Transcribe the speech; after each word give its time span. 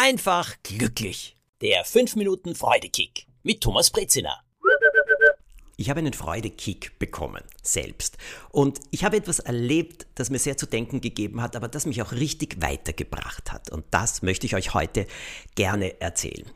einfach 0.00 0.56
glücklich. 0.62 1.36
Der 1.60 1.84
5 1.84 2.16
Minuten 2.16 2.54
Freudekick 2.54 3.26
mit 3.42 3.60
Thomas 3.60 3.90
Brezina. 3.90 4.40
Ich 5.76 5.90
habe 5.90 5.98
einen 5.98 6.14
Freudekick 6.14 6.98
bekommen, 6.98 7.42
selbst. 7.62 8.16
Und 8.50 8.80
ich 8.90 9.04
habe 9.04 9.18
etwas 9.18 9.40
erlebt, 9.40 10.06
das 10.14 10.30
mir 10.30 10.38
sehr 10.38 10.56
zu 10.56 10.64
denken 10.64 11.02
gegeben 11.02 11.42
hat, 11.42 11.54
aber 11.54 11.68
das 11.68 11.84
mich 11.84 12.00
auch 12.00 12.12
richtig 12.12 12.62
weitergebracht 12.62 13.52
hat. 13.52 13.68
Und 13.68 13.84
das 13.90 14.22
möchte 14.22 14.46
ich 14.46 14.54
euch 14.54 14.72
heute 14.72 15.06
gerne 15.54 16.00
erzählen. 16.00 16.50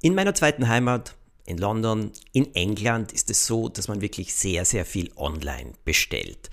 In 0.00 0.14
meiner 0.14 0.34
zweiten 0.36 0.68
Heimat, 0.68 1.16
in 1.46 1.58
London, 1.58 2.12
in 2.32 2.54
England, 2.54 3.10
ist 3.10 3.30
es 3.30 3.46
so, 3.46 3.68
dass 3.68 3.88
man 3.88 4.00
wirklich 4.00 4.32
sehr, 4.32 4.64
sehr 4.64 4.86
viel 4.86 5.10
online 5.16 5.72
bestellt. 5.84 6.50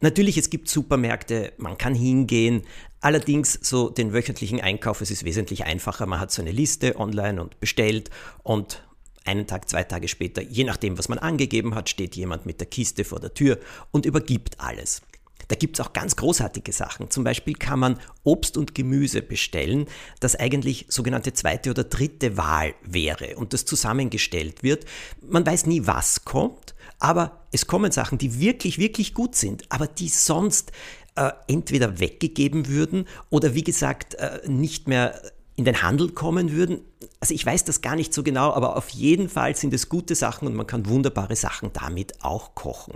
Natürlich, 0.00 0.36
es 0.36 0.50
gibt 0.50 0.68
Supermärkte, 0.68 1.54
man 1.56 1.78
kann 1.78 1.94
hingehen. 1.94 2.66
Allerdings 3.06 3.56
so 3.62 3.88
den 3.88 4.12
wöchentlichen 4.12 4.60
Einkauf, 4.60 5.00
es 5.00 5.12
ist 5.12 5.22
wesentlich 5.22 5.64
einfacher. 5.64 6.06
Man 6.06 6.18
hat 6.18 6.32
so 6.32 6.42
eine 6.42 6.50
Liste 6.50 6.98
online 6.98 7.40
und 7.40 7.60
bestellt 7.60 8.10
und 8.42 8.84
einen 9.24 9.46
Tag, 9.46 9.68
zwei 9.68 9.84
Tage 9.84 10.08
später, 10.08 10.42
je 10.42 10.64
nachdem, 10.64 10.98
was 10.98 11.08
man 11.08 11.20
angegeben 11.20 11.76
hat, 11.76 11.88
steht 11.88 12.16
jemand 12.16 12.46
mit 12.46 12.58
der 12.58 12.66
Kiste 12.66 13.04
vor 13.04 13.20
der 13.20 13.32
Tür 13.32 13.60
und 13.92 14.06
übergibt 14.06 14.58
alles. 14.58 15.02
Da 15.46 15.54
gibt 15.54 15.78
es 15.78 15.86
auch 15.86 15.92
ganz 15.92 16.16
großartige 16.16 16.72
Sachen. 16.72 17.08
Zum 17.08 17.22
Beispiel 17.22 17.54
kann 17.54 17.78
man 17.78 18.00
Obst 18.24 18.56
und 18.56 18.74
Gemüse 18.74 19.22
bestellen, 19.22 19.86
das 20.18 20.34
eigentlich 20.34 20.86
sogenannte 20.88 21.32
zweite 21.32 21.70
oder 21.70 21.84
dritte 21.84 22.36
Wahl 22.36 22.74
wäre 22.82 23.36
und 23.36 23.52
das 23.52 23.66
zusammengestellt 23.66 24.64
wird. 24.64 24.84
Man 25.22 25.46
weiß 25.46 25.66
nie, 25.66 25.86
was 25.86 26.24
kommt, 26.24 26.74
aber 26.98 27.46
es 27.52 27.68
kommen 27.68 27.92
Sachen, 27.92 28.18
die 28.18 28.40
wirklich, 28.40 28.78
wirklich 28.78 29.14
gut 29.14 29.36
sind, 29.36 29.62
aber 29.70 29.86
die 29.86 30.08
sonst 30.08 30.72
äh, 31.16 31.32
entweder 31.48 31.98
weggegeben 31.98 32.68
würden 32.68 33.06
oder 33.30 33.54
wie 33.54 33.64
gesagt 33.64 34.14
äh, 34.14 34.40
nicht 34.46 34.88
mehr 34.88 35.20
in 35.56 35.64
den 35.64 35.82
Handel 35.82 36.10
kommen 36.10 36.52
würden. 36.52 36.82
Also 37.18 37.34
ich 37.34 37.44
weiß 37.44 37.64
das 37.64 37.80
gar 37.80 37.96
nicht 37.96 38.12
so 38.12 38.22
genau, 38.22 38.52
aber 38.52 38.76
auf 38.76 38.90
jeden 38.90 39.28
Fall 39.28 39.56
sind 39.56 39.72
es 39.72 39.88
gute 39.88 40.14
Sachen 40.14 40.46
und 40.46 40.54
man 40.54 40.66
kann 40.66 40.86
wunderbare 40.86 41.34
Sachen 41.34 41.72
damit 41.72 42.22
auch 42.22 42.54
kochen. 42.54 42.94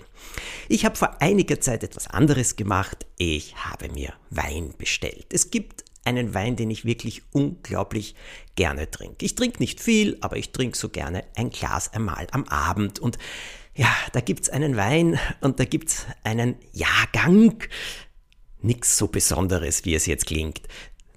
Ich 0.68 0.84
habe 0.84 0.96
vor 0.96 1.22
einiger 1.22 1.60
Zeit 1.60 1.82
etwas 1.82 2.06
anderes 2.06 2.56
gemacht. 2.56 3.06
Ich 3.16 3.56
habe 3.56 3.88
mir 3.88 4.12
Wein 4.28 4.74
bestellt. 4.76 5.26
Es 5.32 5.50
gibt 5.50 5.84
einen 6.04 6.34
Wein, 6.34 6.56
den 6.56 6.70
ich 6.70 6.84
wirklich 6.84 7.22
unglaublich 7.32 8.14
gerne 8.56 8.90
trinke. 8.90 9.24
Ich 9.24 9.34
trinke 9.34 9.58
nicht 9.60 9.80
viel, 9.80 10.18
aber 10.20 10.36
ich 10.36 10.52
trinke 10.52 10.76
so 10.76 10.90
gerne 10.90 11.24
ein 11.36 11.50
Glas 11.50 11.92
einmal 11.92 12.26
am 12.32 12.44
Abend. 12.44 12.98
Und 12.98 13.18
ja, 13.74 13.94
da 14.12 14.20
gibt 14.20 14.42
es 14.42 14.50
einen 14.50 14.76
Wein 14.76 15.18
und 15.40 15.60
da 15.60 15.64
gibt 15.64 15.88
es 15.88 16.06
einen 16.24 16.56
Jahrgang. 16.72 17.62
Nichts 18.62 18.96
so 18.96 19.08
Besonderes, 19.08 19.84
wie 19.84 19.94
es 19.94 20.06
jetzt 20.06 20.26
klingt 20.26 20.60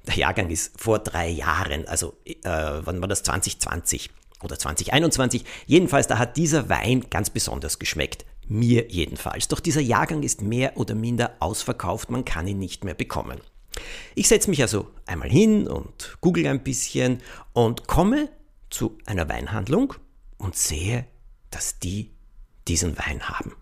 der 0.07 0.15
Jahrgang 0.15 0.49
ist 0.49 0.79
vor 0.79 0.99
drei 0.99 1.29
Jahren, 1.29 1.87
also 1.87 2.17
äh, 2.25 2.33
wann 2.43 3.01
war 3.01 3.07
das 3.07 3.23
2020 3.23 4.09
oder 4.41 4.59
2021. 4.59 5.45
Jedenfalls, 5.65 6.07
da 6.07 6.17
hat 6.17 6.35
dieser 6.35 6.69
Wein 6.69 7.05
ganz 7.09 7.29
besonders 7.29 7.79
geschmeckt. 7.79 8.25
Mir 8.49 8.89
jedenfalls. 8.89 9.47
Doch 9.47 9.61
dieser 9.61 9.79
Jahrgang 9.79 10.21
ist 10.21 10.41
mehr 10.41 10.75
oder 10.75 10.95
minder 10.95 11.31
ausverkauft, 11.39 12.09
man 12.09 12.25
kann 12.25 12.47
ihn 12.47 12.59
nicht 12.59 12.83
mehr 12.83 12.93
bekommen. 12.93 13.39
Ich 14.15 14.27
setze 14.27 14.49
mich 14.49 14.61
also 14.61 14.91
einmal 15.05 15.29
hin 15.29 15.67
und 15.67 16.17
google 16.19 16.45
ein 16.47 16.63
bisschen 16.63 17.21
und 17.53 17.87
komme 17.87 18.29
zu 18.69 18.97
einer 19.05 19.29
Weinhandlung 19.29 19.93
und 20.37 20.57
sehe, 20.57 21.05
dass 21.51 21.79
die 21.79 22.11
diesen 22.67 22.97
Wein 22.97 23.29
haben. 23.29 23.53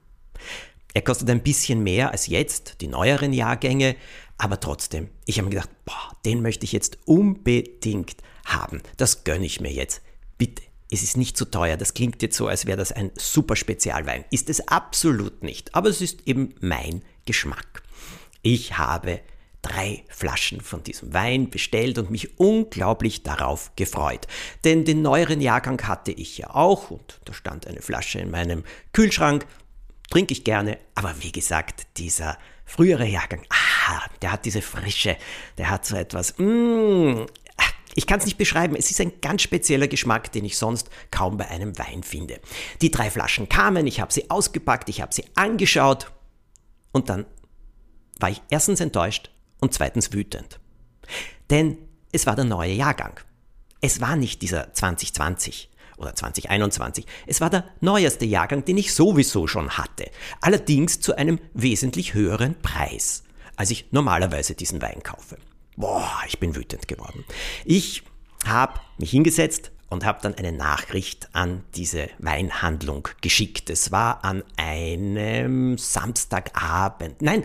Er 0.94 1.02
kostet 1.02 1.30
ein 1.30 1.44
bisschen 1.44 1.84
mehr 1.84 2.12
als 2.12 2.28
jetzt, 2.28 2.82
die 2.82 2.88
neueren 2.88 3.34
Jahrgänge, 3.34 3.96
aber 4.38 4.60
trotzdem, 4.60 5.10
ich 5.26 5.38
habe 5.38 5.46
mir 5.46 5.56
gedacht, 5.56 5.70
boah, 5.86 6.18
den 6.26 6.42
möchte 6.42 6.66
ich 6.66 6.72
jetzt 6.72 6.98
unbedingt 7.06 8.18
haben. 8.46 8.82
Das 8.98 9.24
gönne 9.24 9.46
ich 9.46 9.62
mir 9.62 9.72
jetzt. 9.72 10.02
Bitte. 10.38 10.64
Es 10.90 11.04
ist 11.04 11.16
nicht 11.16 11.38
zu 11.38 11.46
so 11.46 11.52
teuer. 11.52 11.78
Das 11.78 11.94
klingt 11.94 12.22
jetzt 12.22 12.36
so, 12.36 12.48
als 12.48 12.66
wäre 12.66 12.78
das 12.78 12.92
ein 12.92 13.12
super 13.16 13.56
Spezialwein. 13.56 14.26
Ist 14.30 14.50
es 14.50 14.68
absolut 14.68 15.42
nicht. 15.42 15.74
Aber 15.74 15.88
es 15.88 16.02
ist 16.02 16.28
eben 16.28 16.54
mein 16.60 17.02
Geschmack. 17.26 17.84
Ich 18.42 18.78
habe 18.78 19.22
drei 19.62 20.04
Flaschen 20.10 20.60
von 20.60 20.84
diesem 20.84 21.14
Wein 21.14 21.50
bestellt 21.50 21.98
und 21.98 22.10
mich 22.10 22.40
unglaublich 22.40 23.24
darauf 23.24 23.72
gefreut. 23.76 24.28
Denn 24.64 24.86
den 24.86 25.02
neueren 25.02 25.40
Jahrgang 25.40 25.82
hatte 25.84 26.12
ich 26.12 26.38
ja 26.40 26.54
auch 26.54 26.92
und 26.92 27.22
da 27.26 27.34
stand 27.34 27.68
eine 27.68 27.82
Flasche 27.82 28.20
in 28.20 28.32
meinem 28.32 28.64
Kühlschrank. 28.92 29.46
Trinke 30.12 30.34
ich 30.34 30.44
gerne, 30.44 30.78
aber 30.94 31.16
wie 31.22 31.32
gesagt, 31.32 31.88
dieser 31.96 32.38
frühere 32.66 33.08
Jahrgang, 33.08 33.44
ah, 33.50 34.02
der 34.22 34.34
hat 34.34 34.44
diese 34.44 34.62
Frische, 34.62 35.16
der 35.58 35.70
hat 35.70 35.86
so 35.86 35.96
etwas, 35.96 36.38
mm, 36.38 37.26
ich 37.96 38.08
kann 38.08 38.20
es 38.20 38.26
nicht 38.26 38.38
beschreiben, 38.38 38.76
es 38.76 38.92
ist 38.92 39.00
ein 39.00 39.14
ganz 39.22 39.42
spezieller 39.42 39.88
Geschmack, 39.88 40.30
den 40.34 40.44
ich 40.44 40.58
sonst 40.58 40.90
kaum 41.12 41.38
bei 41.38 41.48
einem 41.48 41.78
Wein 41.80 42.04
finde. 42.04 42.42
Die 42.82 42.92
drei 42.92 43.10
Flaschen 43.10 43.48
kamen, 43.48 43.88
ich 43.88 44.02
habe 44.02 44.12
sie 44.12 44.30
ausgepackt, 44.30 44.90
ich 44.90 45.02
habe 45.02 45.14
sie 45.14 45.24
angeschaut 45.36 46.12
und 46.92 47.08
dann 47.08 47.26
war 48.20 48.30
ich 48.30 48.42
erstens 48.50 48.82
enttäuscht 48.82 49.32
und 49.62 49.74
zweitens 49.74 50.12
wütend. 50.12 50.60
Denn 51.50 51.78
es 52.12 52.26
war 52.26 52.36
der 52.36 52.46
neue 52.46 52.74
Jahrgang. 52.74 53.18
Es 53.80 54.02
war 54.02 54.18
nicht 54.18 54.42
dieser 54.42 54.74
2020 54.74 55.71
oder 56.02 56.16
2021. 56.16 57.06
Es 57.28 57.42
war 57.42 57.50
der 57.50 57.66
neueste 57.80 58.26
Jahrgang, 58.26 58.66
den 58.66 58.78
ich 58.78 58.94
sowieso 58.94 59.48
schon 59.48 59.78
hatte. 59.78 60.10
Allerdings 60.42 61.00
zu 61.00 61.16
einem 61.16 61.40
wesentlich 61.54 62.14
höheren 62.14 62.56
Preis, 62.62 63.24
als 63.56 63.72
ich 63.72 63.92
normalerweise 63.92 64.56
diesen 64.56 64.82
Wein 64.82 65.04
kaufe. 65.04 65.38
Boah, 65.78 66.20
ich 66.28 66.40
bin 66.40 66.56
wütend 66.56 66.88
geworden. 66.88 67.24
Ich 67.66 68.04
habe 68.46 68.80
mich 68.98 69.12
hingesetzt 69.12 69.72
und 69.90 70.06
habe 70.06 70.20
dann 70.22 70.36
eine 70.36 70.52
Nachricht 70.52 71.30
an 71.34 71.64
diese 71.76 72.10
Weinhandlung 72.18 73.08
geschickt. 73.22 73.70
Es 73.70 73.92
war 73.92 74.24
an 74.24 74.44
einem 74.58 75.78
Samstagabend. 75.78 77.22
Nein, 77.22 77.44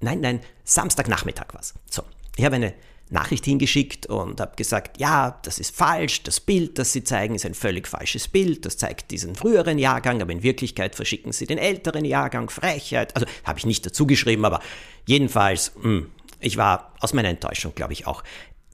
nein, 0.00 0.20
nein, 0.20 0.40
Samstagnachmittag 0.64 1.52
war 1.52 1.60
es. 1.60 1.74
So, 1.90 2.02
ich 2.36 2.44
habe 2.44 2.56
eine 2.56 2.74
Nachricht 3.10 3.44
hingeschickt 3.44 4.06
und 4.06 4.40
habe 4.40 4.56
gesagt, 4.56 4.98
ja, 4.98 5.38
das 5.42 5.58
ist 5.58 5.74
falsch, 5.76 6.22
das 6.22 6.40
Bild, 6.40 6.78
das 6.78 6.92
Sie 6.92 7.04
zeigen, 7.04 7.34
ist 7.34 7.44
ein 7.44 7.54
völlig 7.54 7.86
falsches 7.86 8.28
Bild, 8.28 8.64
das 8.64 8.78
zeigt 8.78 9.10
diesen 9.10 9.34
früheren 9.34 9.78
Jahrgang, 9.78 10.22
aber 10.22 10.32
in 10.32 10.42
Wirklichkeit 10.42 10.94
verschicken 10.94 11.32
Sie 11.32 11.46
den 11.46 11.58
älteren 11.58 12.04
Jahrgang, 12.04 12.48
Frechheit. 12.48 13.14
Also 13.14 13.26
habe 13.44 13.58
ich 13.58 13.66
nicht 13.66 13.84
dazu 13.84 14.06
geschrieben, 14.06 14.44
aber 14.44 14.60
jedenfalls, 15.06 15.72
mh, 15.76 15.82
hm, 15.82 16.10
ich 16.40 16.56
war 16.56 16.94
aus 17.00 17.12
meiner 17.12 17.28
Enttäuschung, 17.28 17.74
glaube 17.74 17.92
ich, 17.92 18.06
auch 18.06 18.24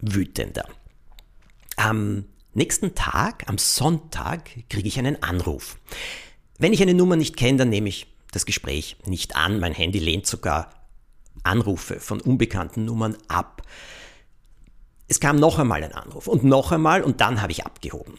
wütender. 0.01 0.67
Am 1.77 2.25
nächsten 2.55 2.95
Tag, 2.95 3.45
am 3.47 3.59
Sonntag, 3.59 4.51
kriege 4.69 4.89
ich 4.89 4.99
einen 4.99 5.23
Anruf. 5.23 5.79
Wenn 6.59 6.73
ich 6.73 6.83
eine 6.83 6.95
Nummer 6.95 7.17
nicht 7.17 7.37
kenne, 7.37 7.59
dann 7.59 7.69
nehme 7.69 7.89
ich 7.89 8.07
das 8.33 8.47
Gespräch 8.47 8.97
nicht 9.07 9.37
an. 9.37 9.61
Mein 9.61 9.75
Handy 9.75 9.99
lehnt 9.99 10.27
sogar 10.27 10.71
Anrufe 11.45 12.01
von 12.01 12.21
unbekannten 12.21 12.85
Nummern 12.85 13.17
ab. 13.29 13.63
Es 15.09 15.21
kam 15.21 15.37
noch 15.37 15.59
einmal 15.59 15.83
ein 15.83 15.93
Anruf 15.93 16.27
und 16.27 16.45
noch 16.45 16.71
einmal 16.71 17.03
und 17.03 17.21
dann 17.21 17.41
habe 17.41 17.53
ich 17.53 17.65
abgehoben. 17.65 18.19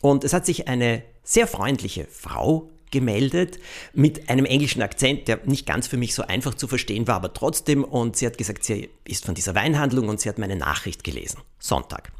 Und 0.00 0.24
es 0.24 0.32
hat 0.32 0.46
sich 0.46 0.68
eine 0.68 1.02
sehr 1.22 1.46
freundliche 1.46 2.06
Frau 2.10 2.70
gemeldet 2.90 3.58
mit 3.92 4.28
einem 4.28 4.46
englischen 4.46 4.82
Akzent, 4.82 5.28
der 5.28 5.40
nicht 5.44 5.66
ganz 5.66 5.86
für 5.86 5.96
mich 5.96 6.14
so 6.14 6.22
einfach 6.22 6.54
zu 6.54 6.66
verstehen 6.66 7.06
war, 7.06 7.16
aber 7.16 7.32
trotzdem. 7.32 7.84
Und 7.84 8.16
sie 8.16 8.26
hat 8.26 8.38
gesagt, 8.38 8.64
sie 8.64 8.90
ist 9.04 9.26
von 9.26 9.34
dieser 9.34 9.54
Weinhandlung 9.54 10.08
und 10.08 10.20
sie 10.20 10.28
hat 10.28 10.38
meine 10.38 10.56
Nachricht 10.56 11.04
gelesen. 11.04 11.40
Sonntag. 11.58 12.10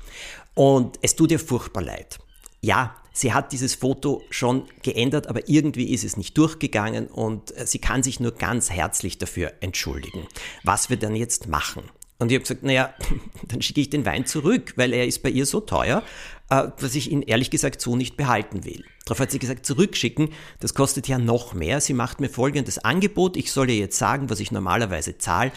Und 0.54 0.98
es 1.02 1.16
tut 1.16 1.32
ihr 1.32 1.41
furchtbar 1.41 1.82
leid. 1.82 2.19
Ja, 2.60 2.94
sie 3.12 3.32
hat 3.32 3.52
dieses 3.52 3.75
Foto 3.75 4.22
schon 4.31 4.66
geändert, 4.82 5.26
aber 5.26 5.48
irgendwie 5.48 5.92
ist 5.92 6.04
es 6.04 6.19
nicht 6.19 6.37
durchgegangen 6.37 7.06
und 7.06 7.54
sie 7.64 7.78
kann 7.78 8.02
sich 8.02 8.20
nur 8.20 8.32
ganz 8.32 8.70
herzlich 8.70 9.16
dafür 9.16 9.54
entschuldigen. 9.60 10.26
Was 10.62 10.91
wir 10.91 10.98
dann 10.98 11.16
jetzt 11.16 11.48
machen? 11.48 11.82
Und 12.20 12.31
ich 12.31 12.36
habe 12.36 12.42
gesagt, 12.42 12.62
naja, 12.62 12.94
dann 13.49 13.62
schicke 13.62 13.81
ich 13.81 13.90
den 13.90 14.06
Wein 14.06 14.26
zurück, 14.26 14.75
weil 14.76 14.93
er 14.93 15.06
ist 15.06 15.22
bei 15.22 15.31
ihr 15.31 15.46
so 15.46 15.61
teuer, 15.61 16.02
äh, 16.50 16.69
dass 16.78 16.94
ich 16.94 17.11
ihn 17.11 17.22
ehrlich 17.22 17.50
gesagt 17.50 17.81
so 17.81 17.96
nicht 17.96 18.17
behalten 18.17 18.64
will. 18.64 18.84
Darauf 19.06 19.20
hat 19.20 19.31
sie 19.32 19.38
gesagt, 19.38 19.67
zurückschicken, 19.67 20.28
das 20.61 20.75
kostet 20.75 21.08
ja 21.08 21.19
noch 21.19 21.55
mehr. 21.55 21.81
Sie 21.81 21.94
macht 21.94 22.20
mir 22.20 22.28
folgendes 22.28 22.78
Angebot, 22.78 23.37
ich 23.37 23.50
soll 23.50 23.70
ihr 23.70 23.76
jetzt 23.76 23.99
sagen, 23.99 24.31
was 24.31 24.38
ich 24.38 24.52
normalerweise 24.52 25.19
zahle 25.19 25.50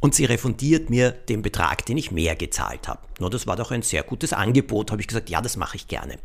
und 0.00 0.14
sie 0.14 0.24
refundiert 0.24 0.90
mir 0.90 1.12
den 1.12 1.42
Betrag, 1.42 1.86
den 1.86 1.96
ich 1.96 2.10
mehr 2.10 2.34
gezahlt 2.34 2.88
habe. 2.88 3.00
Nur 3.20 3.30
das 3.30 3.46
war 3.46 3.56
doch 3.56 3.70
ein 3.70 3.82
sehr 3.82 4.02
gutes 4.02 4.32
Angebot, 4.32 4.90
habe 4.90 5.00
ich 5.00 5.08
gesagt, 5.08 5.30
ja, 5.30 5.40
das 5.40 5.56
mache 5.56 5.76
ich 5.76 5.88
gerne. 5.88 6.18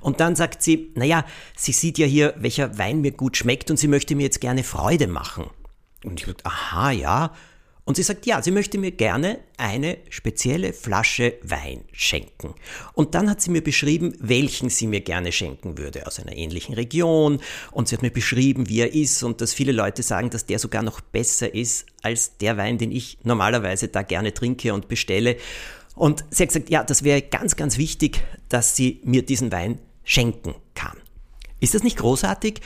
Und 0.00 0.20
dann 0.20 0.34
sagt 0.34 0.62
sie, 0.62 0.92
naja, 0.94 1.24
sie 1.56 1.72
sieht 1.72 1.98
ja 1.98 2.06
hier, 2.06 2.34
welcher 2.38 2.78
Wein 2.78 3.02
mir 3.02 3.12
gut 3.12 3.36
schmeckt 3.36 3.70
und 3.70 3.76
sie 3.76 3.88
möchte 3.88 4.14
mir 4.14 4.24
jetzt 4.24 4.40
gerne 4.40 4.64
Freude 4.64 5.06
machen. 5.06 5.50
Und 6.04 6.18
ich 6.18 6.26
gesagt, 6.26 6.46
aha, 6.46 6.90
ja, 6.90 7.32
und 7.88 7.94
sie 7.94 8.02
sagt, 8.02 8.26
ja, 8.26 8.42
sie 8.42 8.50
möchte 8.50 8.76
mir 8.76 8.90
gerne 8.90 9.38
eine 9.56 9.96
spezielle 10.10 10.74
Flasche 10.74 11.38
Wein 11.42 11.86
schenken. 11.90 12.52
Und 12.92 13.14
dann 13.14 13.30
hat 13.30 13.40
sie 13.40 13.50
mir 13.50 13.62
beschrieben, 13.62 14.12
welchen 14.20 14.68
sie 14.68 14.86
mir 14.86 15.00
gerne 15.00 15.32
schenken 15.32 15.78
würde, 15.78 16.06
aus 16.06 16.20
einer 16.20 16.36
ähnlichen 16.36 16.74
Region. 16.74 17.40
Und 17.70 17.88
sie 17.88 17.96
hat 17.96 18.02
mir 18.02 18.10
beschrieben, 18.10 18.68
wie 18.68 18.80
er 18.80 18.92
ist 18.92 19.22
und 19.22 19.40
dass 19.40 19.54
viele 19.54 19.72
Leute 19.72 20.02
sagen, 20.02 20.28
dass 20.28 20.44
der 20.44 20.58
sogar 20.58 20.82
noch 20.82 21.00
besser 21.00 21.54
ist 21.54 21.86
als 22.02 22.36
der 22.36 22.58
Wein, 22.58 22.76
den 22.76 22.92
ich 22.92 23.16
normalerweise 23.22 23.88
da 23.88 24.02
gerne 24.02 24.34
trinke 24.34 24.74
und 24.74 24.88
bestelle. 24.88 25.38
Und 25.94 26.26
sie 26.28 26.42
hat 26.42 26.50
gesagt, 26.50 26.68
ja, 26.68 26.84
das 26.84 27.04
wäre 27.04 27.22
ganz, 27.22 27.56
ganz 27.56 27.78
wichtig, 27.78 28.20
dass 28.50 28.76
sie 28.76 29.00
mir 29.02 29.24
diesen 29.24 29.50
Wein 29.50 29.78
schenken 30.04 30.56
kann. 30.74 30.98
Ist 31.58 31.72
das 31.72 31.84
nicht 31.84 31.96
großartig? 31.96 32.60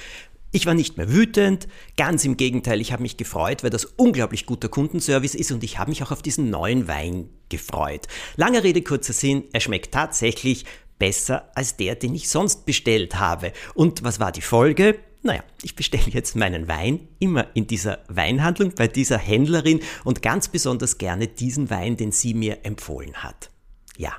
Ich 0.54 0.66
war 0.66 0.74
nicht 0.74 0.98
mehr 0.98 1.10
wütend, 1.10 1.66
ganz 1.96 2.26
im 2.26 2.36
Gegenteil, 2.36 2.82
ich 2.82 2.92
habe 2.92 3.00
mich 3.00 3.16
gefreut, 3.16 3.62
weil 3.62 3.70
das 3.70 3.86
unglaublich 3.86 4.44
guter 4.44 4.68
Kundenservice 4.68 5.34
ist 5.34 5.50
und 5.50 5.64
ich 5.64 5.78
habe 5.78 5.90
mich 5.90 6.02
auch 6.02 6.10
auf 6.10 6.20
diesen 6.20 6.50
neuen 6.50 6.88
Wein 6.88 7.30
gefreut. 7.48 8.06
Lange 8.36 8.62
Rede, 8.62 8.82
kurzer 8.82 9.14
Sinn, 9.14 9.44
er 9.54 9.60
schmeckt 9.60 9.94
tatsächlich 9.94 10.66
besser 10.98 11.50
als 11.54 11.78
der, 11.78 11.94
den 11.94 12.14
ich 12.14 12.28
sonst 12.28 12.66
bestellt 12.66 13.18
habe. 13.18 13.54
Und 13.72 14.04
was 14.04 14.20
war 14.20 14.30
die 14.30 14.42
Folge? 14.42 14.98
Naja, 15.22 15.42
ich 15.62 15.74
bestelle 15.74 16.10
jetzt 16.10 16.36
meinen 16.36 16.68
Wein 16.68 17.08
immer 17.18 17.46
in 17.54 17.66
dieser 17.66 18.00
Weinhandlung 18.08 18.74
bei 18.74 18.88
dieser 18.88 19.16
Händlerin 19.16 19.80
und 20.04 20.20
ganz 20.20 20.48
besonders 20.48 20.98
gerne 20.98 21.28
diesen 21.28 21.70
Wein, 21.70 21.96
den 21.96 22.12
sie 22.12 22.34
mir 22.34 22.66
empfohlen 22.66 23.14
hat. 23.14 23.50
Ja, 23.96 24.12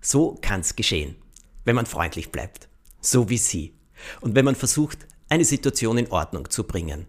so 0.00 0.38
kann 0.40 0.60
es 0.60 0.76
geschehen, 0.76 1.16
wenn 1.64 1.74
man 1.74 1.86
freundlich 1.86 2.30
bleibt, 2.30 2.68
so 3.00 3.28
wie 3.28 3.38
sie. 3.38 3.72
Und 4.20 4.36
wenn 4.36 4.44
man 4.44 4.54
versucht, 4.54 5.08
eine 5.28 5.44
Situation 5.44 5.98
in 5.98 6.10
Ordnung 6.10 6.50
zu 6.50 6.64
bringen 6.64 7.06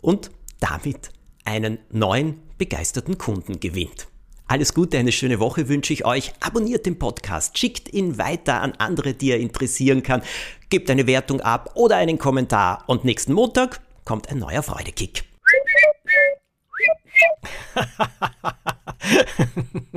und 0.00 0.30
damit 0.60 1.10
einen 1.44 1.78
neuen 1.90 2.40
begeisterten 2.58 3.18
Kunden 3.18 3.60
gewinnt. 3.60 4.08
Alles 4.46 4.74
Gute, 4.74 4.98
eine 4.98 5.12
schöne 5.12 5.40
Woche 5.40 5.68
wünsche 5.68 5.92
ich 5.92 6.04
euch. 6.04 6.32
Abonniert 6.40 6.84
den 6.84 6.98
Podcast, 6.98 7.56
schickt 7.56 7.92
ihn 7.92 8.18
weiter 8.18 8.60
an 8.60 8.72
andere, 8.72 9.14
die 9.14 9.30
er 9.30 9.40
interessieren 9.40 10.02
kann, 10.02 10.22
gebt 10.68 10.90
eine 10.90 11.06
Wertung 11.06 11.40
ab 11.40 11.70
oder 11.74 11.96
einen 11.96 12.18
Kommentar 12.18 12.84
und 12.86 13.04
nächsten 13.04 13.32
Montag 13.32 13.80
kommt 14.04 14.28
ein 14.28 14.38
neuer 14.38 14.62
Freudekick. 14.62 15.24